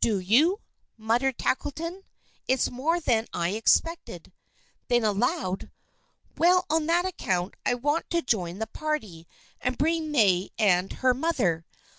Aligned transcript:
"Do 0.00 0.20
you?" 0.20 0.60
muttered 0.96 1.36
Tackleton. 1.36 2.04
"It's 2.48 2.70
more 2.70 2.98
than 2.98 3.26
I 3.34 3.50
expected." 3.50 4.32
Then 4.88 5.04
aloud: 5.04 5.70
"Well, 6.38 6.64
on 6.70 6.86
that 6.86 7.04
account 7.04 7.56
I 7.66 7.74
want 7.74 8.08
to 8.08 8.22
join 8.22 8.58
the 8.58 8.66
party, 8.68 9.28
and 9.60 9.76
bring 9.76 10.10
May 10.10 10.48
and 10.58 10.90
her 10.90 11.12
mother. 11.12 11.66